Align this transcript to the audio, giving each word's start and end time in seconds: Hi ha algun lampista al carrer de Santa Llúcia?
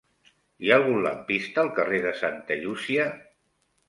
Hi 0.61 0.69
ha 0.71 0.77
algun 0.77 0.95
lampista 1.07 1.61
al 1.63 1.69
carrer 1.79 1.99
de 2.05 2.13
Santa 2.21 2.57
Llúcia? 2.63 3.07